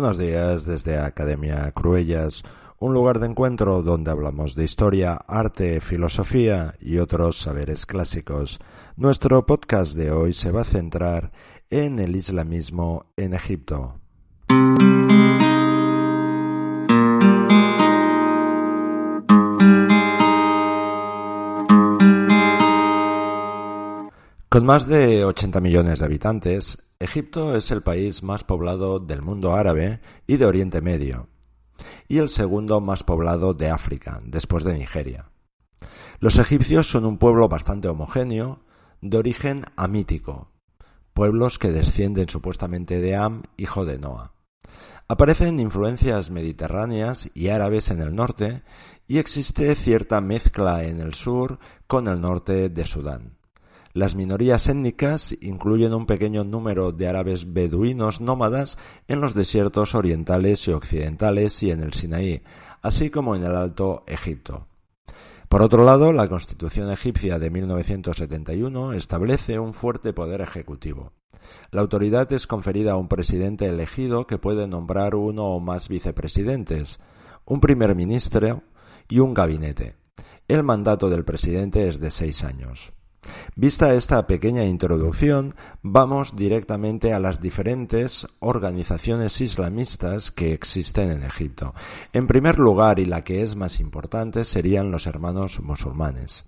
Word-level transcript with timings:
Buenos 0.00 0.16
días 0.16 0.64
desde 0.64 0.96
Academia 0.96 1.72
Cruellas, 1.72 2.44
un 2.78 2.94
lugar 2.94 3.18
de 3.18 3.26
encuentro 3.26 3.82
donde 3.82 4.12
hablamos 4.12 4.54
de 4.54 4.62
historia, 4.62 5.18
arte, 5.26 5.80
filosofía 5.80 6.76
y 6.80 6.98
otros 6.98 7.38
saberes 7.38 7.84
clásicos. 7.84 8.60
Nuestro 8.96 9.44
podcast 9.44 9.96
de 9.96 10.12
hoy 10.12 10.34
se 10.34 10.52
va 10.52 10.60
a 10.60 10.64
centrar 10.64 11.32
en 11.68 11.98
el 11.98 12.14
islamismo 12.14 13.06
en 13.16 13.34
Egipto. 13.34 13.98
Con 24.48 24.64
más 24.64 24.86
de 24.86 25.24
80 25.24 25.60
millones 25.60 25.98
de 25.98 26.04
habitantes, 26.04 26.78
Egipto 27.00 27.54
es 27.54 27.70
el 27.70 27.82
país 27.82 28.24
más 28.24 28.42
poblado 28.42 28.98
del 28.98 29.22
mundo 29.22 29.54
árabe 29.54 30.00
y 30.26 30.36
de 30.36 30.46
Oriente 30.46 30.80
Medio, 30.80 31.28
y 32.08 32.18
el 32.18 32.28
segundo 32.28 32.80
más 32.80 33.04
poblado 33.04 33.54
de 33.54 33.70
África, 33.70 34.20
después 34.24 34.64
de 34.64 34.76
Nigeria. 34.76 35.30
Los 36.18 36.38
egipcios 36.38 36.90
son 36.90 37.04
un 37.04 37.18
pueblo 37.18 37.48
bastante 37.48 37.86
homogéneo, 37.86 38.64
de 39.00 39.16
origen 39.16 39.64
amítico, 39.76 40.50
pueblos 41.14 41.60
que 41.60 41.70
descienden 41.70 42.28
supuestamente 42.28 43.00
de 43.00 43.14
Am, 43.14 43.44
hijo 43.56 43.84
de 43.84 43.98
Noah. 43.98 44.32
Aparecen 45.06 45.60
influencias 45.60 46.30
mediterráneas 46.30 47.30
y 47.32 47.48
árabes 47.50 47.92
en 47.92 48.00
el 48.00 48.16
norte 48.16 48.64
y 49.06 49.18
existe 49.18 49.72
cierta 49.76 50.20
mezcla 50.20 50.82
en 50.82 50.98
el 50.98 51.14
sur 51.14 51.60
con 51.86 52.08
el 52.08 52.20
norte 52.20 52.68
de 52.68 52.84
Sudán. 52.84 53.37
Las 53.98 54.14
minorías 54.14 54.68
étnicas 54.68 55.36
incluyen 55.40 55.92
un 55.92 56.06
pequeño 56.06 56.44
número 56.44 56.92
de 56.92 57.08
árabes 57.08 57.52
beduinos 57.52 58.20
nómadas 58.20 58.78
en 59.08 59.20
los 59.20 59.34
desiertos 59.34 59.96
orientales 59.96 60.68
y 60.68 60.70
occidentales 60.70 61.60
y 61.64 61.72
en 61.72 61.82
el 61.82 61.92
Sinaí, 61.92 62.40
así 62.80 63.10
como 63.10 63.34
en 63.34 63.42
el 63.42 63.56
Alto 63.56 64.04
Egipto. 64.06 64.68
Por 65.48 65.62
otro 65.62 65.82
lado, 65.82 66.12
la 66.12 66.28
Constitución 66.28 66.92
egipcia 66.92 67.40
de 67.40 67.50
1971 67.50 68.92
establece 68.92 69.58
un 69.58 69.74
fuerte 69.74 70.12
poder 70.12 70.42
ejecutivo. 70.42 71.12
La 71.72 71.80
autoridad 71.80 72.32
es 72.32 72.46
conferida 72.46 72.92
a 72.92 72.96
un 72.98 73.08
presidente 73.08 73.66
elegido 73.66 74.28
que 74.28 74.38
puede 74.38 74.68
nombrar 74.68 75.16
uno 75.16 75.46
o 75.46 75.58
más 75.58 75.88
vicepresidentes, 75.88 77.00
un 77.44 77.58
primer 77.60 77.96
ministro 77.96 78.62
y 79.08 79.18
un 79.18 79.34
gabinete. 79.34 79.96
El 80.46 80.62
mandato 80.62 81.10
del 81.10 81.24
presidente 81.24 81.88
es 81.88 81.98
de 81.98 82.12
seis 82.12 82.44
años. 82.44 82.92
Vista 83.56 83.94
esta 83.94 84.26
pequeña 84.26 84.64
introducción, 84.64 85.54
vamos 85.82 86.36
directamente 86.36 87.12
a 87.12 87.18
las 87.18 87.40
diferentes 87.40 88.26
organizaciones 88.40 89.40
islamistas 89.40 90.30
que 90.30 90.52
existen 90.52 91.10
en 91.10 91.22
Egipto. 91.22 91.74
En 92.12 92.26
primer 92.26 92.58
lugar, 92.58 92.98
y 92.98 93.04
la 93.04 93.24
que 93.24 93.42
es 93.42 93.56
más 93.56 93.80
importante, 93.80 94.44
serían 94.44 94.90
los 94.90 95.06
hermanos 95.06 95.60
musulmanes. 95.60 96.44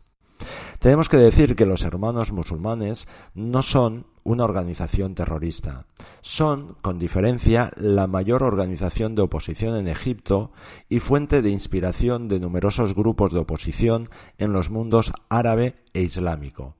Tenemos 0.78 1.08
que 1.08 1.16
decir 1.16 1.56
que 1.56 1.66
los 1.66 1.82
hermanos 1.82 2.32
musulmanes 2.32 3.06
no 3.34 3.62
son 3.62 4.06
una 4.22 4.44
organización 4.44 5.14
terrorista. 5.14 5.86
Son, 6.20 6.76
con 6.82 6.98
diferencia, 6.98 7.72
la 7.76 8.06
mayor 8.06 8.42
organización 8.42 9.14
de 9.14 9.22
oposición 9.22 9.76
en 9.76 9.88
Egipto 9.88 10.52
y 10.88 11.00
fuente 11.00 11.42
de 11.42 11.50
inspiración 11.50 12.28
de 12.28 12.40
numerosos 12.40 12.94
grupos 12.94 13.32
de 13.32 13.40
oposición 13.40 14.10
en 14.38 14.52
los 14.52 14.70
mundos 14.70 15.12
árabe 15.28 15.76
e 15.92 16.02
islámico. 16.02 16.76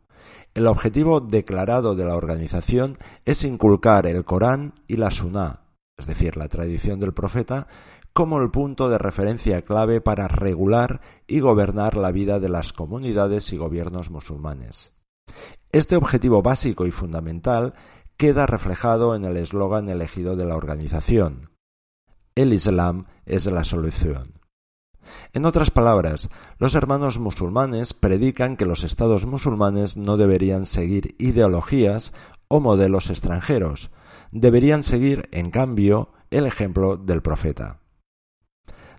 El 0.55 0.67
objetivo 0.67 1.21
declarado 1.21 1.95
de 1.95 2.05
la 2.05 2.17
organización 2.17 2.99
es 3.25 3.45
inculcar 3.45 4.07
el 4.07 4.25
Corán 4.25 4.75
y 4.89 4.97
la 4.97 5.11
Suná, 5.11 5.61
es 5.97 6.07
decir, 6.07 6.37
la 6.37 6.49
tradición 6.49 6.99
del 6.99 7.15
profeta, 7.15 7.69
como 8.21 8.39
el 8.39 8.51
punto 8.51 8.91
de 8.91 8.99
referencia 8.99 9.63
clave 9.63 10.03
para 10.03 10.29
regular 10.29 11.01
y 11.27 11.41
gobernar 11.41 11.97
la 11.97 12.13
vida 12.13 12.39
de 12.39 12.51
las 12.51 12.75
comunidades 12.75 13.51
y 13.51 13.57
gobiernos 13.57 14.11
musulmanes. 14.11 14.93
Este 15.73 15.97
objetivo 15.97 16.43
básico 16.43 16.85
y 16.87 16.91
fundamental 16.91 17.73
queda 18.19 18.45
reflejado 18.45 19.15
en 19.15 19.25
el 19.25 19.39
eslogan 19.39 19.89
elegido 19.89 20.37
de 20.37 20.45
la 20.45 20.57
organización. 20.57 21.49
El 22.35 22.53
Islam 22.53 23.07
es 23.25 23.47
la 23.47 23.65
solución. 23.65 24.35
En 25.33 25.47
otras 25.47 25.71
palabras, 25.71 26.29
los 26.59 26.75
hermanos 26.75 27.19
musulmanes 27.19 27.95
predican 27.95 28.59
que 28.59 28.67
los 28.67 28.85
estados 28.85 29.25
musulmanes 29.25 29.97
no 29.97 30.19
deberían 30.19 30.67
seguir 30.67 31.15
ideologías 31.19 32.13
o 32.49 32.61
modelos 32.61 33.09
extranjeros, 33.09 33.91
deberían 34.31 34.83
seguir, 34.83 35.31
en 35.33 35.51
cambio, 35.51 36.13
el 36.31 36.47
ejemplo 36.47 36.99
del 36.99 37.23
profeta. 37.23 37.80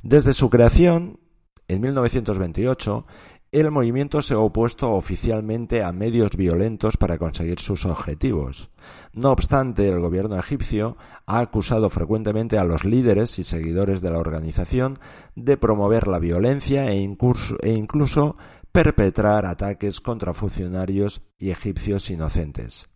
Desde 0.03 0.33
su 0.33 0.49
creación, 0.49 1.19
en 1.67 1.81
1928, 1.81 3.05
el 3.51 3.69
movimiento 3.69 4.21
se 4.21 4.33
ha 4.33 4.39
opuesto 4.39 4.93
oficialmente 4.93 5.83
a 5.83 5.91
medios 5.91 6.35
violentos 6.35 6.97
para 6.97 7.19
conseguir 7.19 7.59
sus 7.59 7.85
objetivos. 7.85 8.71
No 9.13 9.31
obstante, 9.31 9.87
el 9.89 9.99
gobierno 9.99 10.39
egipcio 10.39 10.97
ha 11.27 11.39
acusado 11.39 11.89
frecuentemente 11.89 12.57
a 12.57 12.63
los 12.63 12.83
líderes 12.83 13.37
y 13.39 13.43
seguidores 13.43 14.01
de 14.01 14.09
la 14.09 14.19
organización 14.19 14.99
de 15.35 15.57
promover 15.57 16.07
la 16.07 16.17
violencia 16.17 16.91
e 16.91 16.95
e 16.95 17.71
incluso 17.71 18.37
perpetrar 18.71 19.45
ataques 19.45 20.01
contra 20.01 20.33
funcionarios 20.33 21.21
y 21.37 21.51
egipcios 21.51 22.09
inocentes. 22.09 22.90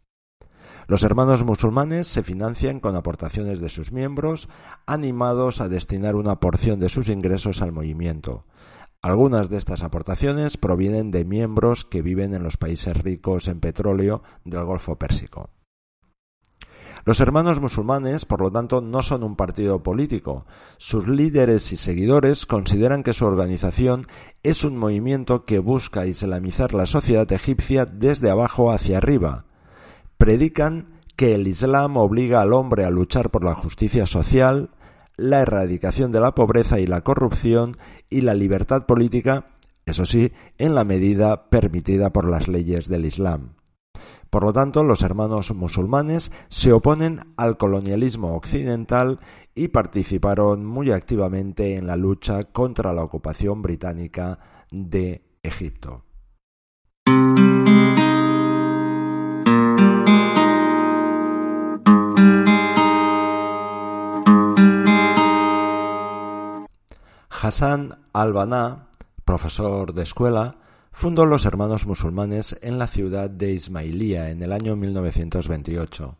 Los 0.87 1.03
hermanos 1.03 1.43
musulmanes 1.43 2.07
se 2.07 2.21
financian 2.21 2.79
con 2.79 2.95
aportaciones 2.95 3.59
de 3.59 3.69
sus 3.69 3.91
miembros, 3.91 4.49
animados 4.85 5.61
a 5.61 5.67
destinar 5.67 6.15
una 6.15 6.39
porción 6.39 6.79
de 6.79 6.89
sus 6.89 7.09
ingresos 7.09 7.61
al 7.61 7.71
movimiento. 7.71 8.45
Algunas 9.01 9.49
de 9.49 9.57
estas 9.57 9.83
aportaciones 9.83 10.57
provienen 10.57 11.11
de 11.11 11.25
miembros 11.25 11.85
que 11.85 12.01
viven 12.01 12.33
en 12.33 12.43
los 12.43 12.57
países 12.57 12.95
ricos 12.97 13.47
en 13.47 13.59
petróleo 13.59 14.23
del 14.43 14.63
Golfo 14.63 14.97
Pérsico. 14.97 15.49
Los 17.03 17.19
hermanos 17.19 17.61
musulmanes, 17.61 18.25
por 18.25 18.41
lo 18.41 18.51
tanto, 18.51 18.81
no 18.81 19.03
son 19.03 19.23
un 19.23 19.35
partido 19.35 19.83
político. 19.83 20.47
Sus 20.77 21.07
líderes 21.07 21.71
y 21.71 21.77
seguidores 21.77 22.47
consideran 22.47 23.03
que 23.03 23.13
su 23.13 23.25
organización 23.25 24.07
es 24.41 24.63
un 24.63 24.75
movimiento 24.75 25.45
que 25.45 25.59
busca 25.59 26.07
islamizar 26.07 26.73
la 26.73 26.87
sociedad 26.87 27.31
egipcia 27.31 27.85
desde 27.85 28.31
abajo 28.31 28.71
hacia 28.71 28.97
arriba. 28.97 29.45
Predican 30.25 30.87
que 31.15 31.35
el 31.35 31.47
Islam 31.47 31.97
obliga 31.97 32.41
al 32.41 32.53
hombre 32.53 32.83
a 32.83 32.89
luchar 32.89 33.29
por 33.29 33.43
la 33.43 33.53
justicia 33.53 34.07
social, 34.07 34.71
la 35.17 35.41
erradicación 35.41 36.11
de 36.11 36.19
la 36.19 36.33
pobreza 36.33 36.79
y 36.79 36.87
la 36.87 37.01
corrupción 37.01 37.77
y 38.09 38.21
la 38.21 38.33
libertad 38.33 38.87
política, 38.87 39.49
eso 39.85 40.07
sí, 40.07 40.31
en 40.57 40.73
la 40.73 40.83
medida 40.83 41.47
permitida 41.51 42.11
por 42.11 42.27
las 42.27 42.47
leyes 42.47 42.87
del 42.89 43.05
Islam. 43.05 43.53
Por 44.31 44.45
lo 44.45 44.51
tanto, 44.51 44.83
los 44.83 45.03
hermanos 45.03 45.53
musulmanes 45.53 46.31
se 46.49 46.73
oponen 46.73 47.19
al 47.37 47.57
colonialismo 47.57 48.35
occidental 48.35 49.19
y 49.53 49.67
participaron 49.67 50.65
muy 50.65 50.89
activamente 50.89 51.77
en 51.77 51.85
la 51.85 51.97
lucha 51.97 52.45
contra 52.45 52.93
la 52.93 53.03
ocupación 53.03 53.61
británica 53.61 54.39
de 54.71 55.21
Egipto. 55.43 56.04
Hassan 67.45 67.99
al-Banna, 68.11 68.87
profesor 69.23 69.93
de 69.93 70.01
escuela, 70.01 70.55
fundó 70.91 71.27
los 71.27 71.45
Hermanos 71.45 71.85
Musulmanes 71.85 72.57
en 72.63 72.79
la 72.79 72.87
ciudad 72.87 73.29
de 73.29 73.51
Ismailía 73.51 74.31
en 74.31 74.41
el 74.41 74.51
año 74.51 74.75
1928. 74.75 76.17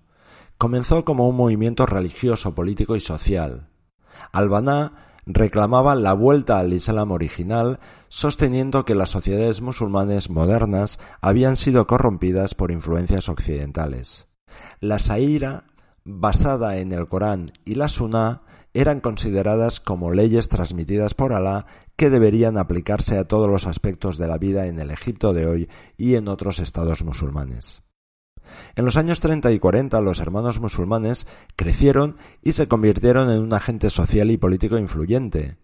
Comenzó 0.60 1.04
como 1.04 1.28
un 1.28 1.36
movimiento 1.36 1.88
religioso, 1.88 2.54
político 2.54 2.96
y 2.96 3.00
social. 3.00 3.70
Al-Banna 4.34 5.16
reclamaba 5.26 5.96
la 5.96 6.14
vuelta 6.14 6.60
al 6.60 6.72
Islam 6.74 7.10
original, 7.10 7.80
sosteniendo 8.08 8.86
que 8.86 8.94
las 8.94 9.10
sociedades 9.10 9.62
musulmanes 9.62 10.30
modernas 10.30 11.00
habían 11.22 11.56
sido 11.56 11.88
corrompidas 11.88 12.54
por 12.54 12.70
influencias 12.70 13.30
occidentales. 13.30 14.28
La 14.80 15.00
Saira, 15.00 15.64
basada 16.04 16.78
en 16.78 16.92
el 16.92 17.08
Corán 17.08 17.48
y 17.66 17.74
la 17.74 17.88
Suná, 17.88 18.44
eran 18.76 19.00
consideradas 19.00 19.80
como 19.80 20.12
leyes 20.12 20.50
transmitidas 20.50 21.14
por 21.14 21.32
Alá 21.32 21.66
que 21.96 22.10
deberían 22.10 22.58
aplicarse 22.58 23.18
a 23.18 23.26
todos 23.26 23.50
los 23.50 23.68
aspectos 23.68 24.18
de 24.18 24.28
la 24.28 24.38
vida 24.38 24.68
en 24.68 24.80
el 24.80 24.92
Egipto 24.92 25.34
de 25.34 25.48
hoy 25.48 25.70
y 25.98 26.16
en 26.16 26.28
otros 26.28 26.60
estados 26.60 27.02
musulmanes. 27.02 27.84
En 28.76 28.84
los 28.84 28.98
años 28.98 29.22
30 29.22 29.54
y 29.54 29.60
40 29.60 30.02
los 30.02 30.20
hermanos 30.20 30.60
musulmanes 30.60 31.26
crecieron 31.56 32.18
y 32.44 32.52
se 32.52 32.68
convirtieron 32.68 33.32
en 33.32 33.42
un 33.42 33.54
agente 33.54 33.90
social 33.90 34.30
y 34.30 34.38
político 34.38 34.78
influyente. 34.78 35.58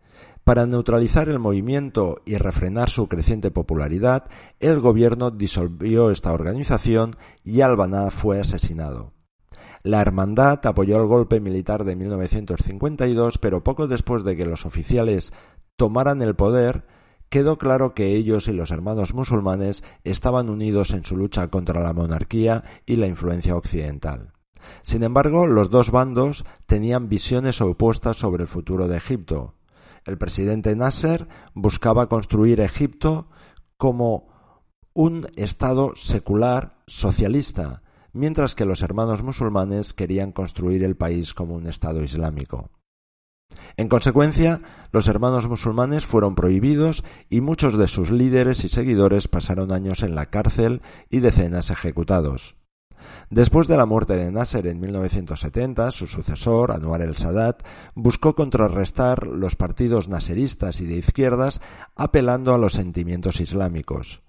Para 0.46 0.66
neutralizar 0.66 1.28
el 1.28 1.38
movimiento 1.38 2.22
y 2.26 2.38
refrenar 2.38 2.90
su 2.90 3.10
creciente 3.10 3.52
popularidad, 3.52 4.30
el 4.62 4.80
gobierno 4.80 5.32
disolvió 5.32 6.12
esta 6.12 6.32
organización 6.32 7.18
y 7.44 7.60
al 7.60 7.76
fue 8.10 8.40
asesinado. 8.40 9.12
La 9.84 10.02
Hermandad 10.02 10.66
apoyó 10.66 10.98
el 10.98 11.08
golpe 11.08 11.40
militar 11.40 11.84
de 11.84 11.96
1952, 11.96 13.38
pero 13.40 13.64
poco 13.64 13.88
después 13.88 14.24
de 14.24 14.36
que 14.38 14.46
los 14.46 14.66
oficiales 14.66 15.34
tomaran 15.76 16.22
el 16.22 16.36
poder, 16.36 16.86
quedó 17.30 17.58
claro 17.58 17.96
que 17.96 18.14
ellos 18.16 18.48
y 18.48 18.54
los 18.54 18.72
hermanos 18.72 19.14
musulmanes 19.14 19.84
estaban 20.04 20.50
unidos 20.50 20.92
en 20.92 21.04
su 21.04 21.18
lucha 21.18 21.48
contra 21.48 21.82
la 21.82 21.94
monarquía 21.94 22.64
y 22.86 22.98
la 22.98 23.08
influencia 23.08 23.56
occidental. 23.56 24.34
Sin 24.84 25.02
embargo, 25.02 25.48
los 25.48 25.72
dos 25.72 25.90
bandos 25.90 26.46
tenían 26.68 27.10
visiones 27.10 27.62
opuestas 27.62 28.18
sobre 28.18 28.44
el 28.44 28.48
futuro 28.48 28.88
de 28.88 28.98
Egipto. 28.98 29.56
El 30.06 30.18
presidente 30.18 30.76
Nasser 30.76 31.28
buscaba 31.54 32.08
construir 32.08 32.60
Egipto 32.60 33.30
como 33.78 34.30
un 34.94 35.28
Estado 35.36 35.94
secular 35.96 36.78
socialista, 36.86 37.82
mientras 38.14 38.56
que 38.56 38.66
los 38.66 38.82
hermanos 38.82 39.24
musulmanes 39.24 39.94
querían 39.94 40.32
construir 40.32 40.84
el 40.84 40.96
país 40.96 41.34
como 41.34 41.56
un 41.56 41.68
Estado 41.68 42.04
islámico. 42.04 42.70
En 43.78 43.88
consecuencia, 43.88 44.62
los 44.92 45.08
hermanos 45.08 45.48
musulmanes 45.48 46.06
fueron 46.06 46.36
prohibidos 46.36 47.04
y 47.30 47.42
muchos 47.42 47.78
de 47.78 47.88
sus 47.88 48.12
líderes 48.12 48.64
y 48.64 48.70
seguidores 48.70 49.28
pasaron 49.28 49.72
años 49.72 50.04
en 50.04 50.16
la 50.16 50.28
cárcel 50.28 50.82
y 51.10 51.20
decenas 51.20 51.70
ejecutados. 51.70 52.56
Después 53.30 53.68
de 53.68 53.78
la 53.78 53.86
muerte 53.86 54.16
de 54.16 54.32
Nasser 54.32 54.68
en 54.68 54.80
1970, 54.80 55.92
su 55.92 56.08
sucesor, 56.08 56.72
Anwar 56.72 57.02
el-Sadat, 57.02 57.64
buscó 57.96 58.36
contrarrestar 58.36 59.26
los 59.26 59.56
partidos 59.56 60.08
naseristas 60.08 60.82
y 60.82 60.86
de 60.86 60.96
izquierdas 60.96 61.62
apelando 61.96 62.54
a 62.54 62.58
los 62.58 62.74
sentimientos 62.74 63.40
islámicos. 63.40 64.22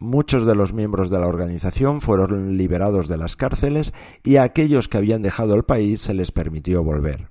Muchos 0.00 0.46
de 0.46 0.54
los 0.54 0.72
miembros 0.72 1.10
de 1.10 1.18
la 1.18 1.26
organización 1.26 2.00
fueron 2.00 2.56
liberados 2.56 3.08
de 3.08 3.16
las 3.16 3.34
cárceles 3.34 3.92
y 4.22 4.36
a 4.36 4.44
aquellos 4.44 4.88
que 4.88 4.96
habían 4.96 5.22
dejado 5.22 5.54
el 5.56 5.64
país 5.64 6.00
se 6.00 6.14
les 6.14 6.30
permitió 6.30 6.84
volver. 6.84 7.30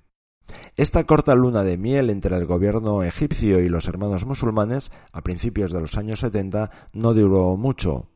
Esta 0.76 1.06
corta 1.06 1.34
luna 1.34 1.64
de 1.64 1.78
miel 1.78 2.10
entre 2.10 2.36
el 2.36 2.46
gobierno 2.46 3.04
egipcio 3.04 3.62
y 3.62 3.70
los 3.70 3.88
hermanos 3.88 4.26
musulmanes, 4.26 4.92
a 5.14 5.22
principios 5.22 5.72
de 5.72 5.80
los 5.80 5.98
años 5.98 6.20
70, 6.20 6.70
no 6.92 7.14
duró 7.14 7.56
mucho. 7.56 8.10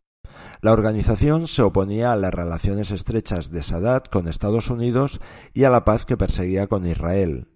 La 0.61 0.73
organización 0.73 1.47
se 1.47 1.61
oponía 1.61 2.11
a 2.11 2.17
las 2.17 2.33
relaciones 2.33 2.91
estrechas 2.91 3.51
de 3.51 3.63
Sadat 3.63 4.09
con 4.09 4.27
Estados 4.27 4.69
Unidos 4.69 5.21
y 5.53 5.63
a 5.63 5.69
la 5.69 5.85
paz 5.85 6.05
que 6.05 6.17
perseguía 6.17 6.67
con 6.67 6.85
Israel. 6.85 7.47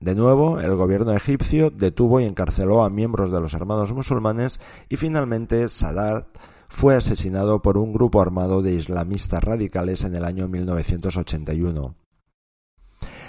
De 0.00 0.14
nuevo, 0.14 0.60
el 0.60 0.74
gobierno 0.74 1.12
egipcio 1.12 1.70
detuvo 1.70 2.20
y 2.20 2.24
encarceló 2.24 2.84
a 2.84 2.90
miembros 2.90 3.32
de 3.32 3.40
los 3.40 3.54
hermanos 3.54 3.92
musulmanes 3.92 4.60
y 4.88 4.96
finalmente 4.96 5.68
Sadat 5.68 6.26
fue 6.68 6.96
asesinado 6.96 7.62
por 7.62 7.78
un 7.78 7.92
grupo 7.92 8.20
armado 8.20 8.60
de 8.60 8.74
islamistas 8.74 9.42
radicales 9.42 10.04
en 10.04 10.14
el 10.14 10.24
año 10.24 10.48
1981. 10.48 11.94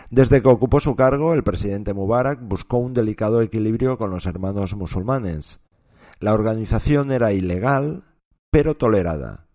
Desde 0.10 0.42
que 0.42 0.50
ocupó 0.50 0.80
su 0.80 0.96
cargo, 0.96 1.34
el 1.34 1.44
presidente 1.44 1.94
Mubarak 1.94 2.42
buscó 2.42 2.78
un 2.78 2.94
delicado 2.94 3.42
equilibrio 3.42 3.98
con 3.98 4.10
los 4.10 4.26
hermanos 4.26 4.76
musulmanes. 4.76 5.60
La 6.20 6.34
organización 6.34 7.12
era 7.12 7.34
ilegal, 7.34 8.04
pero 8.50 8.76
tolerada. 8.76 9.47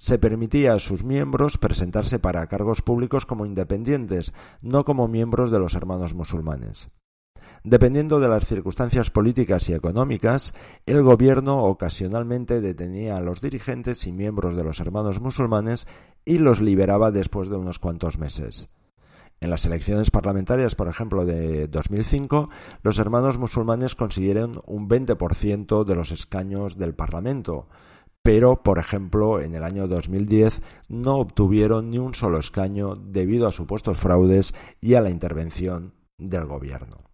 Se 0.00 0.18
permitía 0.18 0.72
a 0.72 0.78
sus 0.78 1.04
miembros 1.04 1.58
presentarse 1.58 2.18
para 2.18 2.46
cargos 2.46 2.80
públicos 2.80 3.26
como 3.26 3.44
independientes, 3.44 4.32
no 4.62 4.86
como 4.86 5.08
miembros 5.08 5.50
de 5.50 5.58
los 5.58 5.74
hermanos 5.74 6.14
musulmanes. 6.14 6.88
Dependiendo 7.64 8.18
de 8.18 8.30
las 8.30 8.46
circunstancias 8.46 9.10
políticas 9.10 9.68
y 9.68 9.74
económicas, 9.74 10.54
el 10.86 11.02
gobierno 11.02 11.64
ocasionalmente 11.64 12.62
detenía 12.62 13.18
a 13.18 13.20
los 13.20 13.42
dirigentes 13.42 14.06
y 14.06 14.12
miembros 14.12 14.56
de 14.56 14.64
los 14.64 14.80
hermanos 14.80 15.20
musulmanes 15.20 15.86
y 16.24 16.38
los 16.38 16.62
liberaba 16.62 17.10
después 17.10 17.50
de 17.50 17.56
unos 17.56 17.78
cuantos 17.78 18.16
meses. 18.16 18.70
En 19.42 19.50
las 19.50 19.66
elecciones 19.66 20.10
parlamentarias, 20.10 20.74
por 20.74 20.88
ejemplo, 20.88 21.26
de 21.26 21.68
2005, 21.68 22.48
los 22.82 22.98
hermanos 22.98 23.36
musulmanes 23.36 23.94
consiguieron 23.94 24.62
un 24.64 24.88
20% 24.88 25.84
de 25.84 25.94
los 25.94 26.10
escaños 26.10 26.78
del 26.78 26.94
Parlamento, 26.94 27.68
pero, 28.32 28.62
por 28.62 28.78
ejemplo, 28.78 29.40
en 29.40 29.56
el 29.56 29.64
año 29.64 29.88
2010 29.88 30.60
no 30.88 31.16
obtuvieron 31.16 31.90
ni 31.90 31.98
un 31.98 32.14
solo 32.14 32.38
escaño 32.38 32.94
debido 32.94 33.48
a 33.48 33.52
supuestos 33.52 33.98
fraudes 33.98 34.54
y 34.80 34.94
a 34.94 35.00
la 35.00 35.10
intervención 35.10 35.94
del 36.16 36.46
gobierno. 36.46 37.09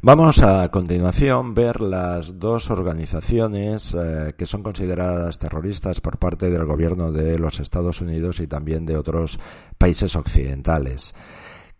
Vamos 0.00 0.38
a 0.44 0.68
continuación 0.68 1.54
ver 1.54 1.80
las 1.80 2.38
dos 2.38 2.70
organizaciones 2.70 3.96
eh, 3.98 4.32
que 4.38 4.46
son 4.46 4.62
consideradas 4.62 5.40
terroristas 5.40 6.00
por 6.00 6.18
parte 6.18 6.50
del 6.50 6.64
gobierno 6.66 7.10
de 7.10 7.36
los 7.36 7.58
Estados 7.58 8.00
Unidos 8.00 8.38
y 8.38 8.46
también 8.46 8.86
de 8.86 8.96
otros 8.96 9.40
países 9.76 10.14
occidentales, 10.14 11.16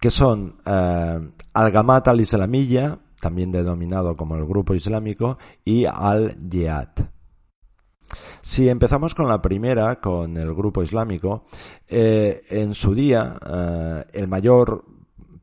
que 0.00 0.10
son 0.10 0.56
eh, 0.66 1.30
Al-Gamat 1.54 2.08
al-Islamiyya, 2.08 2.98
también 3.20 3.52
denominado 3.52 4.16
como 4.16 4.34
el 4.34 4.46
Grupo 4.46 4.74
Islámico, 4.74 5.38
y 5.64 5.84
Al-Jihad. 5.84 6.88
Si 8.42 8.68
empezamos 8.68 9.14
con 9.14 9.28
la 9.28 9.40
primera, 9.40 10.00
con 10.00 10.36
el 10.36 10.52
Grupo 10.54 10.82
Islámico, 10.82 11.44
eh, 11.86 12.42
en 12.50 12.74
su 12.74 12.96
día 12.96 13.38
el 14.12 14.26
mayor 14.26 14.97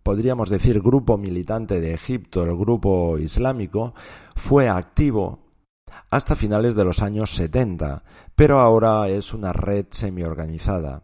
podríamos 0.06 0.52
decir, 0.52 0.84
grupo 0.84 1.18
militante 1.18 1.81
de 1.81 1.96
Egipto, 1.96 2.44
el 2.44 2.56
grupo 2.56 3.18
islámico, 3.18 3.96
fue 4.36 4.69
activo 4.69 5.40
hasta 6.12 6.36
finales 6.36 6.75
de 6.75 6.86
los 6.86 7.02
años 7.02 7.34
70, 7.34 8.04
pero 8.36 8.60
ahora 8.60 9.10
es 9.10 9.34
una 9.34 9.52
red 9.52 9.88
semi-organizada. 9.90 11.02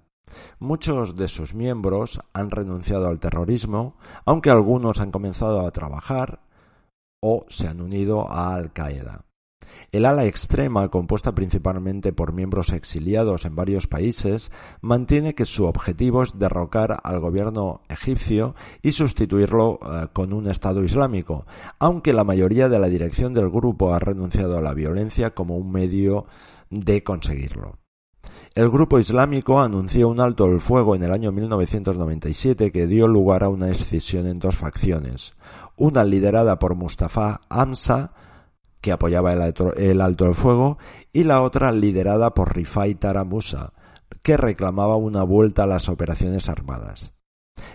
Muchos 0.59 1.15
de 1.15 1.29
sus 1.29 1.55
miembros 1.55 2.21
han 2.31 2.51
renunciado 2.51 3.07
al 3.07 3.19
terrorismo, 3.19 3.97
aunque 4.23 4.51
algunos 4.51 4.99
han 4.99 5.09
comenzado 5.09 5.65
a 5.65 5.71
trabajar 5.71 6.41
o 7.23 7.47
se 7.49 7.67
han 7.67 7.81
unido 7.81 8.31
a 8.31 8.53
Al 8.53 8.71
Qaeda. 8.71 9.25
El 9.91 10.05
ala 10.05 10.25
extrema, 10.25 10.87
compuesta 10.89 11.35
principalmente 11.35 12.13
por 12.13 12.33
miembros 12.33 12.71
exiliados 12.71 13.45
en 13.45 13.55
varios 13.55 13.87
países, 13.87 14.51
mantiene 14.81 15.35
que 15.35 15.45
su 15.45 15.65
objetivo 15.65 16.23
es 16.23 16.37
derrocar 16.39 16.99
al 17.03 17.19
gobierno 17.19 17.81
egipcio 17.89 18.55
y 18.81 18.93
sustituirlo 18.93 19.79
eh, 19.81 20.07
con 20.13 20.33
un 20.33 20.47
Estado 20.47 20.83
islámico, 20.83 21.45
aunque 21.79 22.13
la 22.13 22.23
mayoría 22.23 22.69
de 22.69 22.79
la 22.79 22.87
dirección 22.87 23.33
del 23.33 23.49
grupo 23.49 23.93
ha 23.93 23.99
renunciado 23.99 24.57
a 24.57 24.61
la 24.61 24.73
violencia 24.73 25.33
como 25.33 25.57
un 25.57 25.71
medio 25.71 26.25
de 26.69 27.03
conseguirlo. 27.03 27.77
El 28.53 28.69
grupo 28.69 28.99
islámico 28.99 29.61
anunció 29.61 30.09
un 30.09 30.19
alto 30.19 30.45
el 30.45 30.59
fuego 30.59 30.93
en 30.93 31.03
el 31.03 31.13
año 31.13 31.31
1997 31.31 32.71
que 32.71 32.85
dio 32.85 33.07
lugar 33.07 33.43
a 33.43 33.49
una 33.49 33.69
escisión 33.69 34.27
en 34.27 34.39
dos 34.39 34.57
facciones, 34.57 35.33
una 35.77 36.03
liderada 36.03 36.59
por 36.59 36.75
Mustafa 36.75 37.41
Amsa, 37.47 38.11
que 38.81 38.91
apoyaba 38.91 39.33
el 39.33 39.41
alto, 40.01 40.25
el 40.25 40.35
fuego, 40.35 40.77
y 41.13 41.23
la 41.23 41.41
otra 41.41 41.71
liderada 41.71 42.33
por 42.33 42.55
Rifai 42.55 42.95
Taramusa, 42.95 43.73
que 44.23 44.37
reclamaba 44.37 44.97
una 44.97 45.23
vuelta 45.23 45.63
a 45.63 45.67
las 45.67 45.87
operaciones 45.87 46.49
armadas. 46.49 47.13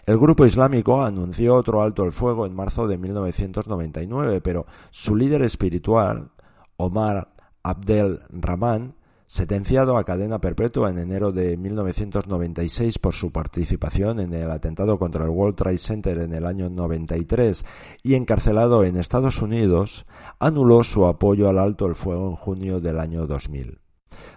El 0.05 0.19
grupo 0.19 0.47
islámico 0.47 1.03
anunció 1.03 1.55
otro 1.55 1.81
alto 1.81 2.05
el 2.05 2.13
fuego 2.13 2.45
en 2.45 2.55
marzo 2.55 2.89
de 2.89 2.99
1999, 2.99 4.41
pero 4.41 4.67
su 4.91 5.15
líder 5.15 5.43
espiritual, 5.43 6.33
Omar 6.77 7.35
Abdel 7.63 8.23
Rahman, 8.31 8.96
sentenciado 9.26 9.97
a 9.97 10.04
cadena 10.04 10.40
perpetua 10.40 10.90
en 10.90 10.99
enero 10.99 11.33
de 11.33 11.56
1996 11.56 12.99
por 12.99 13.14
su 13.14 13.33
participación 13.33 14.21
en 14.21 14.35
el 14.35 14.50
atentado 14.50 14.99
contra 14.99 15.25
el 15.25 15.30
World 15.30 15.56
Trade 15.56 15.78
Center 15.78 16.18
en 16.18 16.33
el 16.33 16.47
año 16.47 16.71
93 16.71 17.64
y 18.02 18.14
encarcelado 18.14 18.85
en 18.85 18.97
Estados 18.97 19.42
Unidos, 19.42 20.06
anuló 20.38 20.85
su 20.85 21.06
apoyo 21.06 21.49
al 21.49 21.59
alto 21.59 21.87
el 21.87 21.95
fuego 21.95 22.28
en 22.30 22.37
junio 22.37 22.80
del 22.80 23.00
año 23.00 23.26
2000. 23.26 23.86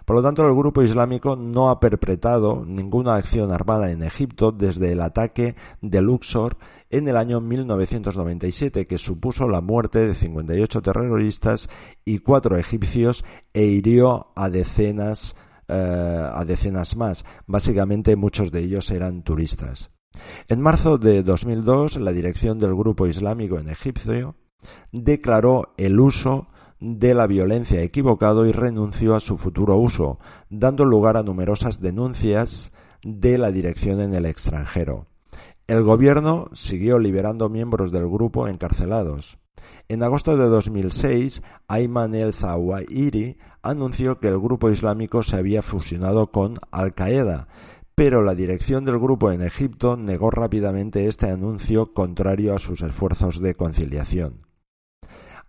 Por 0.04 0.16
lo 0.16 0.22
tanto, 0.22 0.46
el 0.46 0.54
grupo 0.54 0.82
islámico 0.82 1.36
no 1.36 1.70
ha 1.70 1.80
perpetrado 1.80 2.64
ninguna 2.66 3.16
acción 3.16 3.52
armada 3.52 3.90
en 3.90 4.02
Egipto 4.02 4.52
desde 4.52 4.92
el 4.92 5.00
ataque 5.00 5.56
de 5.80 6.00
Luxor 6.02 6.56
en 6.90 7.06
el 7.08 7.16
año 7.16 7.40
1997, 7.40 8.86
que 8.86 8.98
supuso 8.98 9.48
la 9.48 9.60
muerte 9.60 10.06
de 10.06 10.14
58 10.14 10.82
terroristas 10.82 11.68
y 12.04 12.18
cuatro 12.18 12.56
egipcios 12.56 13.24
e 13.54 13.64
hirió 13.64 14.32
a 14.34 14.50
decenas, 14.50 15.36
eh, 15.68 15.74
a 16.32 16.44
decenas 16.44 16.96
más. 16.96 17.24
Básicamente 17.46 18.16
muchos 18.16 18.50
de 18.50 18.60
ellos 18.60 18.90
eran 18.90 19.22
turistas. 19.22 19.90
En 20.48 20.60
marzo 20.60 20.98
de 20.98 21.22
2002, 21.22 21.96
la 22.00 22.12
dirección 22.12 22.58
del 22.58 22.74
grupo 22.74 23.06
islámico 23.06 23.58
en 23.58 23.68
Egipcio 23.68 24.34
declaró 24.92 25.74
el 25.76 26.00
uso 26.00 26.48
de 26.80 27.14
la 27.14 27.26
violencia 27.26 27.82
equivocado 27.82 28.46
y 28.46 28.52
renunció 28.52 29.14
a 29.14 29.20
su 29.20 29.36
futuro 29.36 29.76
uso, 29.76 30.18
dando 30.48 30.84
lugar 30.84 31.16
a 31.16 31.22
numerosas 31.22 31.80
denuncias 31.80 32.72
de 33.02 33.38
la 33.38 33.52
dirección 33.52 34.00
en 34.00 34.14
el 34.14 34.26
extranjero. 34.26 35.06
El 35.66 35.82
gobierno 35.82 36.48
siguió 36.52 36.98
liberando 36.98 37.48
miembros 37.48 37.92
del 37.92 38.08
grupo 38.08 38.48
encarcelados. 38.48 39.38
En 39.88 40.02
agosto 40.02 40.36
de 40.36 40.46
2006, 40.46 41.42
Ayman 41.68 42.14
el-Zawahiri 42.14 43.36
anunció 43.62 44.18
que 44.18 44.28
el 44.28 44.38
grupo 44.38 44.70
islámico 44.70 45.22
se 45.22 45.36
había 45.36 45.62
fusionado 45.62 46.32
con 46.32 46.58
Al-Qaeda, 46.70 47.46
pero 47.94 48.22
la 48.22 48.34
dirección 48.34 48.84
del 48.84 48.98
grupo 48.98 49.30
en 49.30 49.42
Egipto 49.42 49.96
negó 49.96 50.30
rápidamente 50.30 51.06
este 51.06 51.28
anuncio 51.30 51.92
contrario 51.92 52.54
a 52.54 52.58
sus 52.58 52.82
esfuerzos 52.82 53.40
de 53.40 53.54
conciliación. 53.54 54.49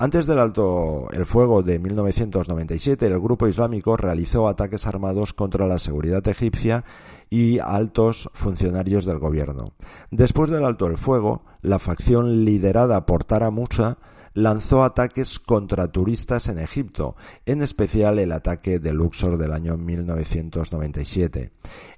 Antes 0.02 0.26
del 0.26 0.40
alto 0.40 1.10
el 1.12 1.28
fuego 1.28 1.62
de 1.62 1.78
1997, 1.78 3.06
el 3.06 3.20
grupo 3.20 3.48
islámico 3.48 3.98
realizó 3.98 4.48
ataques 4.48 4.88
armados 4.88 5.32
contra 5.36 5.68
la 5.68 5.78
seguridad 5.78 6.28
egipcia 6.28 6.84
y 7.30 7.60
altos 7.60 8.28
funcionarios 8.34 9.06
del 9.06 9.20
gobierno. 9.20 9.74
Después 10.10 10.50
del 10.50 10.66
alto 10.66 10.88
el 10.88 10.98
fuego, 10.98 11.44
la 11.62 11.78
facción 11.78 12.46
liderada 12.46 13.06
por 13.06 13.26
Tara 13.26 13.52
Musa 13.52 14.00
lanzó 14.34 14.84
ataques 14.84 15.40
contra 15.40 15.92
turistas 15.92 16.48
en 16.48 16.60
Egipto, 16.60 17.16
en 17.46 17.62
especial 17.62 18.20
el 18.20 18.32
ataque 18.32 18.80
de 18.80 18.94
Luxor 18.94 19.38
del 19.38 19.54
año 19.54 19.78
1997. 19.78 21.52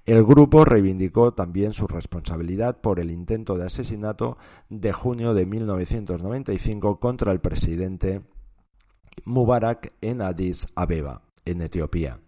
El 0.06 0.24
grupo 0.24 0.66
reivindicó 0.66 1.34
también 1.34 1.74
su 1.74 1.88
responsabilidad 1.88 2.82
por 2.82 3.00
el 3.00 3.12
intento 3.12 3.58
de 3.58 3.66
asesinato 3.66 4.38
de 4.70 4.92
junio 4.92 5.34
de 5.34 5.46
1995 5.46 7.00
contra 7.00 7.32
el 7.32 7.40
presidente 7.40 8.22
Mubarak 9.26 9.94
en 10.02 10.22
Addis 10.22 10.68
Abeba, 10.76 11.22
en 11.46 11.62
Etiopía. 11.62 12.23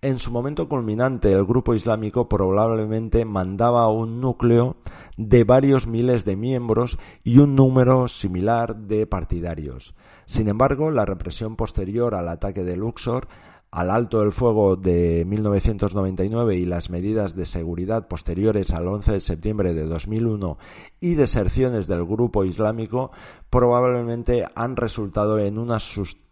En 0.00 0.20
su 0.20 0.30
momento 0.30 0.68
culminante, 0.68 1.32
el 1.32 1.44
grupo 1.44 1.74
islámico 1.74 2.28
probablemente 2.28 3.24
mandaba 3.24 3.90
un 3.90 4.20
núcleo 4.20 4.76
de 5.16 5.42
varios 5.42 5.88
miles 5.88 6.24
de 6.24 6.36
miembros 6.36 6.98
y 7.24 7.38
un 7.38 7.56
número 7.56 8.06
similar 8.06 8.76
de 8.76 9.08
partidarios. 9.08 9.96
Sin 10.24 10.46
embargo, 10.46 10.92
la 10.92 11.04
represión 11.04 11.56
posterior 11.56 12.14
al 12.14 12.28
ataque 12.28 12.62
de 12.62 12.76
Luxor 12.76 13.26
al 13.72 13.90
alto 13.90 14.20
del 14.20 14.30
fuego 14.30 14.76
de 14.76 15.24
1999 15.26 16.56
y 16.56 16.64
las 16.64 16.90
medidas 16.90 17.34
de 17.34 17.44
seguridad 17.44 18.06
posteriores 18.06 18.70
al 18.70 18.86
11 18.86 19.12
de 19.12 19.20
septiembre 19.20 19.74
de 19.74 19.84
2001 19.84 20.58
y 21.00 21.14
deserciones 21.14 21.88
del 21.88 22.04
grupo 22.04 22.44
islámico 22.44 23.10
probablemente 23.50 24.46
han 24.54 24.76
resultado 24.76 25.38
en 25.38 25.58
una 25.58 25.80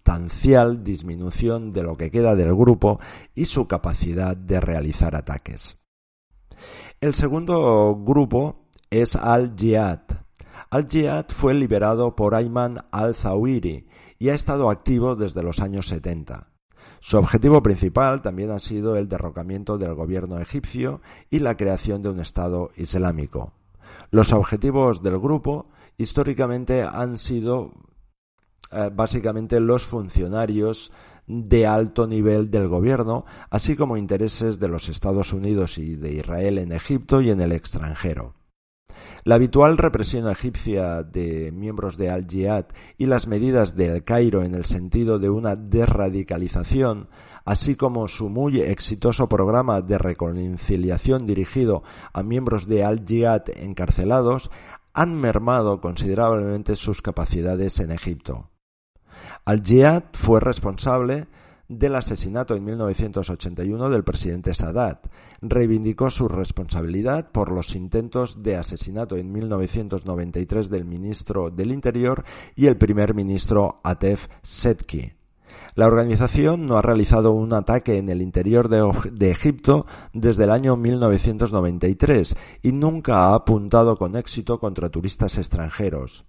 sustancial 0.07 0.85
disminución 0.85 1.73
de 1.73 1.83
lo 1.83 1.97
que 1.97 2.13
queda 2.13 2.37
del 2.37 2.55
grupo 2.55 3.01
y 3.35 3.47
su 3.47 3.67
capacidad 3.67 4.37
de 4.37 4.61
realizar 4.61 5.17
ataques. 5.17 5.79
El 7.01 7.15
segundo 7.15 7.97
grupo 8.05 8.69
es 8.89 9.17
Al-Jihad. 9.17 10.03
Al-Jihad 10.71 11.27
fue 11.31 11.55
liberado 11.55 12.15
por 12.15 12.37
Ayman 12.37 12.83
al-Zawiri 12.93 13.89
y 14.21 14.29
ha 14.29 14.35
estado 14.35 14.71
activo 14.71 15.17
desde 15.17 15.43
los 15.43 15.59
años 15.59 15.89
70. 15.89 16.53
Su 17.01 17.19
objetivo 17.19 17.61
principal 17.61 18.23
también 18.23 18.53
ha 18.53 18.61
sido 18.61 18.95
el 18.95 19.09
derrocamiento 19.09 19.77
del 19.77 19.95
gobierno 19.95 20.39
egipcio 20.39 21.01
y 21.31 21.41
la 21.41 21.57
creación 21.57 22.03
de 22.03 22.11
un 22.11 22.21
Estado 22.21 22.71
islámico. 22.77 23.55
Los 24.13 24.33
objetivos 24.33 25.03
del 25.03 25.19
grupo 25.19 25.69
históricamente 25.99 26.83
han 26.83 27.19
sido 27.19 27.73
eh, 28.77 28.91
básicamente 28.93 29.59
los 29.59 29.85
funcionarios 29.85 30.93
de 31.27 31.67
alto 31.67 32.07
nivel 32.07 32.51
del 32.51 32.69
gobierno, 32.69 33.25
así 33.51 33.75
como 33.75 33.97
intereses 33.97 34.59
de 34.61 34.69
los 34.69 34.89
Estados 34.89 35.33
Unidos 35.33 35.79
y 35.79 35.97
de 35.97 36.13
Israel 36.13 36.59
en 36.59 36.73
Egipto 36.73 37.21
y 37.21 37.31
en 37.31 37.41
el 37.41 37.53
extranjero. 37.53 38.35
La 39.25 39.35
habitual 39.35 39.77
represión 39.77 40.31
egipcia 40.31 41.03
de 41.03 41.51
miembros 41.51 41.97
de 41.97 42.11
Al-Jihad 42.11 42.67
y 42.97 43.07
las 43.07 43.27
medidas 43.27 43.75
de 43.75 43.87
El 43.87 44.05
Cairo 44.05 44.43
en 44.43 44.55
el 44.55 44.67
sentido 44.67 45.19
de 45.19 45.31
una 45.31 45.57
desradicalización, 45.57 47.09
así 47.45 47.75
como 47.75 48.07
su 48.07 48.29
muy 48.29 48.61
exitoso 48.61 49.29
programa 49.29 49.81
de 49.81 49.99
reconciliación 49.99 51.27
dirigido 51.27 51.83
a 52.13 52.23
miembros 52.23 52.69
de 52.69 52.85
Al-Jihad 52.85 53.45
encarcelados, 53.57 54.51
han 54.95 55.15
mermado 55.17 55.81
considerablemente 55.81 56.77
sus 56.77 57.03
capacidades 57.03 57.81
en 57.81 57.91
Egipto. 57.91 58.51
Al-Jihad 59.47 60.03
fue 60.13 60.41
responsable 60.41 61.29
del 61.69 61.95
asesinato 61.95 62.57
en 62.57 62.65
1981 62.65 63.91
del 63.91 64.03
presidente 64.03 64.53
Sadat. 64.55 65.07
Reivindicó 65.41 66.11
su 66.11 66.27
responsabilidad 66.27 67.31
por 67.31 67.53
los 67.53 67.77
intentos 67.77 68.43
de 68.43 68.57
asesinato 68.57 69.17
en 69.17 69.31
1993 69.31 70.69
del 70.69 70.85
ministro 70.85 71.51
del 71.53 71.71
Interior 71.71 72.25
y 72.57 72.67
el 72.67 72.77
primer 72.77 73.15
ministro 73.15 73.81
Atef 73.85 74.27
Setki. 74.43 75.13
La 75.77 75.87
organización 75.87 76.67
no 76.67 76.77
ha 76.77 76.83
realizado 76.83 77.31
un 77.31 77.53
ataque 77.53 77.99
en 77.99 78.09
el 78.09 78.23
interior 78.23 78.69
de, 78.69 78.83
de, 79.13 79.31
Egipto 79.31 79.87
desde 80.13 80.43
el 80.43 80.51
año 80.51 80.77
1993 80.77 82.35
y 82.63 82.73
nunca 82.73 83.27
ha 83.27 83.37
apuntado 83.37 83.97
con 83.97 84.17
éxito 84.17 84.59
contra 84.59 84.89
turistas 84.89 85.39
extranjeros. 85.39 86.27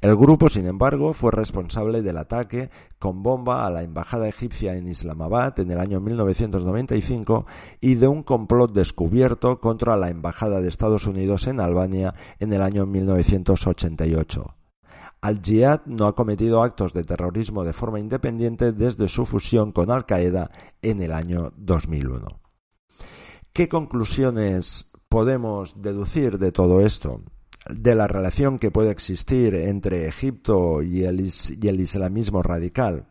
El 0.00 0.16
grupo, 0.16 0.48
sin 0.48 0.66
embargo, 0.66 1.14
fue 1.14 1.32
responsable 1.32 2.02
del 2.02 2.16
ataque 2.16 2.70
con 2.98 3.22
bomba 3.22 3.66
a 3.66 3.70
la 3.70 3.82
embajada 3.82 4.28
egipcia 4.28 4.76
en 4.76 4.88
Islamabad 4.88 5.58
en 5.60 5.70
el 5.70 5.78
año 5.78 6.00
1995 6.00 7.46
y 7.80 7.94
de 7.94 8.08
un 8.08 8.22
complot 8.22 8.72
descubierto 8.72 9.60
contra 9.60 9.96
la 9.96 10.10
embajada 10.10 10.60
de 10.60 10.68
Estados 10.68 11.06
Unidos 11.06 11.46
en 11.46 11.60
Albania 11.60 12.14
en 12.38 12.52
el 12.52 12.62
año 12.62 12.86
1988. 12.86 14.54
Al-Jihad 15.24 15.86
no 15.86 16.06
ha 16.06 16.14
cometido 16.14 16.62
actos 16.62 16.92
de 16.92 17.02
terrorismo 17.02 17.64
de 17.64 17.72
forma 17.72 17.98
independiente 17.98 18.72
desde 18.72 19.08
su 19.08 19.24
fusión 19.24 19.72
con 19.72 19.90
Al-Qaeda 19.90 20.50
en 20.82 21.00
el 21.00 21.12
año 21.12 21.52
2001. 21.56 22.26
¿Qué 23.54 23.68
conclusiones 23.70 24.90
podemos 25.08 25.80
deducir 25.80 26.38
de 26.38 26.52
todo 26.52 26.82
esto? 26.82 27.22
De 27.70 27.94
la 27.94 28.06
relación 28.06 28.58
que 28.58 28.70
puede 28.70 28.90
existir 28.90 29.54
entre 29.54 30.06
Egipto 30.06 30.82
y 30.82 31.04
el, 31.04 31.20
islamismo 31.20 32.42
radical? 32.42 33.06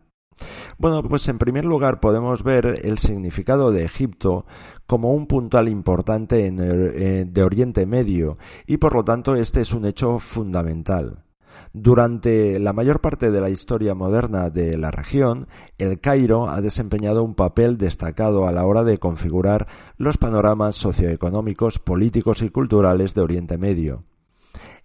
Bueno, 0.78 1.04
pues 1.04 1.28
en 1.28 1.38
primer 1.38 1.66
lugar 1.66 2.00
podemos 2.00 2.44
ver 2.44 2.82
el 2.84 2.98
significado 2.98 3.72
de 3.72 3.86
Egipto 3.86 4.46
como 4.88 5.14
un 5.14 5.28
puntal 5.28 5.70
importante 5.70 6.48
en 6.48 6.60
eh, 6.60 7.26
de 7.26 7.44
Oriente 7.44 7.86
Medio 7.86 8.38
y 8.66 8.78
por 8.78 8.96
lo 8.96 9.04
tanto 9.04 9.36
este 9.36 9.62
es 9.62 9.74
un 9.74 9.86
hecho 9.86 10.20
fundamental. 10.20 11.24
Durante 11.72 12.60
la 12.60 12.74
mayor 12.74 13.02
parte 13.02 13.32
de 13.32 13.42
la 13.42 13.50
historia 13.50 13.96
moderna 13.96 14.50
de 14.50 14.78
la 14.78 14.92
región, 14.92 15.48
el 15.78 16.00
Cairo 16.00 16.48
ha 16.50 16.62
desempeñado 16.62 17.24
un 17.24 17.36
papel 17.36 17.78
destacado 17.78 18.48
a 18.48 18.52
la 18.52 18.66
hora 18.66 18.84
de 18.84 18.98
configurar 18.98 19.68
los 19.98 20.18
panoramas 20.18 20.76
socioeconómicos, 20.76 21.80
políticos 21.80 22.42
y 22.42 22.50
culturales 22.50 23.14
de 23.14 23.22
Oriente 23.22 23.58
Medio. 23.58 24.04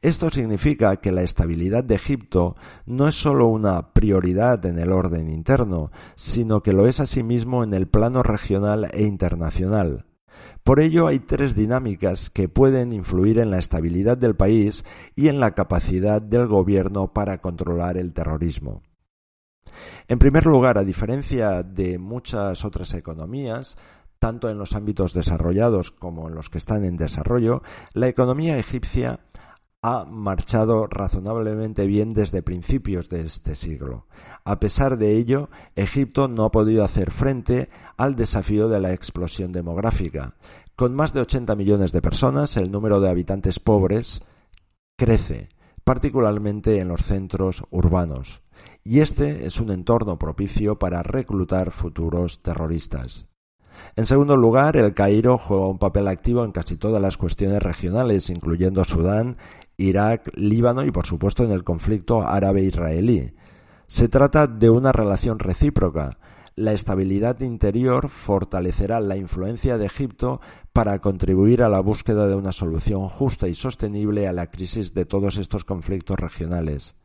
Esto 0.01 0.31
significa 0.31 0.97
que 0.99 1.11
la 1.11 1.23
estabilidad 1.23 1.83
de 1.83 1.97
Egipto 1.97 2.55
no 2.87 3.09
es 3.09 3.17
sólo 3.17 3.49
una 3.49 3.93
prioridad 3.93 4.65
en 4.65 4.79
el 4.79 4.93
orden 4.93 5.29
interno, 5.29 5.91
sino 6.15 6.63
que 6.63 6.73
lo 6.73 6.87
es 6.87 7.01
asimismo 7.01 7.65
en 7.65 7.75
el 7.75 7.89
plano 7.89 8.23
regional 8.23 8.89
e 8.93 9.03
internacional. 9.03 10.07
Por 10.63 10.79
ello 10.79 11.09
hay 11.09 11.19
tres 11.19 11.57
dinámicas 11.57 12.31
que 12.31 12.49
pueden 12.49 12.93
influir 12.93 13.41
en 13.41 13.51
la 13.51 13.59
estabilidad 13.59 14.17
del 14.17 14.37
país 14.37 14.85
y 15.17 15.29
en 15.29 15.41
la 15.41 15.55
capacidad 15.55 16.23
del 16.23 16.47
gobierno 16.47 17.13
para 17.13 17.39
controlar 17.39 17.97
el 17.97 18.13
terrorismo. 18.13 18.83
En 20.07 20.19
primer 20.19 20.47
lugar, 20.47 20.79
a 20.79 20.85
diferencia 20.85 21.63
de 21.65 21.99
muchas 21.99 22.65
otras 22.65 22.95
economías, 22.95 23.77
tanto 24.19 24.51
en 24.51 24.59
los 24.59 24.75
ámbitos 24.75 25.13
desarrollados 25.13 25.91
como 25.91 26.29
en 26.29 26.35
los 26.35 26.51
que 26.51 26.59
están 26.59 26.85
en 26.85 26.97
desarrollo, 26.97 27.63
la 27.93 28.09
economía 28.09 28.59
egipcia 28.59 29.21
ha 29.83 30.05
marchado 30.05 30.87
razonablemente 30.89 31.87
bien 31.87 32.13
desde 32.13 32.43
principios 32.43 33.09
de 33.09 33.21
este 33.21 33.55
siglo. 33.55 34.07
A 34.45 34.59
pesar 34.59 34.99
de 34.99 35.17
ello, 35.17 35.51
Egipto 35.77 36.27
no 36.27 36.45
ha 36.45 36.51
podido 36.51 36.85
hacer 36.85 37.11
frente 37.13 37.69
al 37.97 38.17
desafío 38.17 38.69
de 38.69 38.81
la 38.81 38.93
explosión 38.93 39.53
demográfica. 39.53 40.35
Con 40.75 40.95
más 40.95 41.13
de 41.13 41.21
80 41.21 41.55
millones 41.55 41.93
de 41.93 42.03
personas, 42.03 42.57
el 42.57 42.71
número 42.71 43.01
de 43.01 43.09
habitantes 43.09 43.61
pobres 43.61 44.23
crece, 44.97 45.49
particularmente 45.85 46.81
en 46.81 46.89
los 46.89 47.03
centros 47.03 47.65
urbanos, 47.71 48.43
y 48.83 49.01
este 49.01 49.47
es 49.47 49.61
un 49.61 49.71
entorno 49.71 50.19
propicio 50.19 50.79
para 50.79 51.03
reclutar 51.03 51.71
futuros 51.71 52.43
terroristas. 52.43 53.27
En 53.97 54.07
segundo 54.07 54.37
lugar, 54.37 54.77
el 54.77 54.95
Cairo 54.95 55.39
juega 55.39 55.69
un 55.69 55.79
papel 55.79 56.09
activo 56.09 56.45
en 56.45 56.53
casi 56.53 56.77
todas 56.77 57.01
las 57.01 57.17
cuestiones 57.17 57.63
regionales, 57.63 58.31
incluyendo 58.31 58.85
Sudán, 58.85 59.37
Irak, 59.81 60.33
Líbano 60.35 60.85
y 60.85 60.91
por 60.91 61.07
supuesto 61.07 61.45
en 61.45 61.53
el 61.53 61.63
conflicto 61.63 62.27
árabe-israelí. 62.27 63.33
Se 63.87 64.09
trata 64.09 64.49
de 64.49 64.71
una 64.71 64.91
relación 64.91 65.39
recíproca. 65.39 66.19
La 66.57 66.73
estabilidad 66.73 67.39
interior 67.41 68.09
fortalecerá 68.09 68.99
la 69.01 69.17
influencia 69.17 69.79
de 69.79 69.87
Egipto 69.87 70.41
para 70.73 70.99
contribuir 70.99 71.63
a 71.63 71.69
la 71.69 71.79
búsqueda 71.79 72.27
de 72.27 72.35
una 72.35 72.51
solución 72.51 73.09
justa 73.09 73.47
y 73.47 73.55
sostenible 73.55 74.27
a 74.27 74.33
la 74.33 74.51
crisis 74.51 74.95
de 74.95 75.07
todos 75.07 75.37
estos 75.37 75.65
conflictos 75.65 76.19
regionales. 76.19 76.97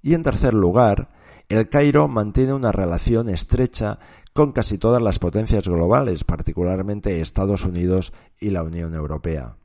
Y 0.00 0.14
en 0.14 0.22
tercer 0.22 0.54
lugar, 0.54 1.08
el 1.48 1.68
Cairo 1.68 2.06
mantiene 2.06 2.52
una 2.52 2.70
relación 2.70 3.28
estrecha 3.28 3.98
con 4.32 4.52
casi 4.52 4.78
todas 4.78 5.02
las 5.02 5.18
potencias 5.18 5.66
globales, 5.66 6.22
particularmente 6.22 7.20
Estados 7.20 7.64
Unidos 7.64 8.12
y 8.38 8.50
la 8.50 8.62
Unión 8.62 8.94
Europea. 8.94 9.56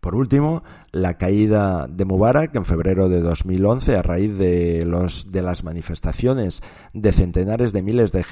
Por 0.00 0.14
último, 0.14 0.62
la 0.92 1.18
caída 1.18 1.86
de 1.86 2.06
Mubarak 2.06 2.54
en 2.54 2.64
febrero 2.64 3.10
de 3.10 3.20
2011 3.20 3.96
a 3.96 4.02
raíz 4.02 4.38
de, 4.38 4.86
las 4.86 5.62
manifestaciones 5.62 6.62
de 6.94 7.12
centenares 7.12 7.74
de 7.74 7.82
miles 7.82 8.10
de, 8.10 8.24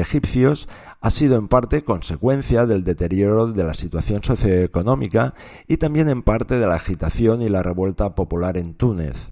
egipcios 0.00 0.70
ha 1.02 1.10
sido 1.10 1.36
en 1.36 1.48
parte 1.48 1.84
consecuencia 1.84 2.64
del 2.64 2.82
deterioro 2.82 3.48
de 3.48 3.62
la 3.62 3.74
situación 3.74 4.24
socioeconómica 4.24 5.34
y 5.68 5.76
también 5.76 6.08
en 6.08 6.22
parte 6.22 6.58
de 6.58 6.66
la 6.66 6.76
agitación 6.76 7.42
y 7.42 7.50
la 7.50 7.62
revuelta 7.62 8.14
popular 8.14 8.56
en 8.56 8.72
Túnez. 8.72 9.31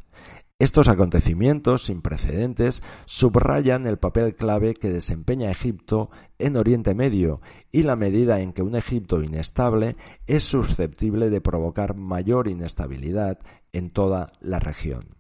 Estos 0.61 0.89
acontecimientos 0.89 1.85
sin 1.85 2.03
precedentes 2.03 2.83
subrayan 3.07 3.87
el 3.87 3.99
papel 3.99 4.35
clave 4.35 4.75
que 4.75 4.91
desempeña 4.91 5.51
Egipto 5.51 6.11
en 6.39 6.59
Oriente 6.59 6.95
Medio 6.95 7.41
y 7.73 7.83
la 7.85 7.97
medida 7.97 8.41
en 8.41 8.53
que 8.53 8.61
un 8.61 8.77
Egipto 8.77 9.23
inestable 9.23 9.97
es 10.27 10.45
susceptible 10.45 11.31
de 11.31 11.41
provocar 11.41 11.97
mayor 11.97 12.47
inestabilidad 12.47 13.39
en 13.73 13.89
toda 13.89 14.33
la 14.41 14.59
región. 14.59 15.17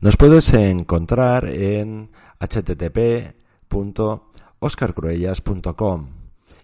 Nos 0.00 0.16
puedes 0.16 0.54
encontrar 0.54 1.44
en 1.44 2.10
http 2.38 3.39
oscarcruellas.com 4.58 6.08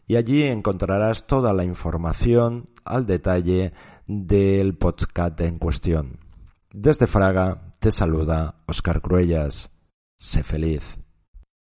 y 0.07 0.17
allí 0.17 0.43
encontrarás 0.45 1.27
toda 1.27 1.53
la 1.53 1.65
información 1.65 2.67
al 2.85 3.07
detalle 3.07 3.73
del 4.07 4.77
podcast 4.77 5.41
en 5.41 5.59
cuestión. 5.59 6.19
Desde 6.73 7.07
Fraga 7.07 7.71
te 7.81 7.91
saluda 7.91 8.57
Oscar 8.67 9.01
Cruellas. 9.01 9.71
Sé 10.17 10.43
feliz. 10.43 11.06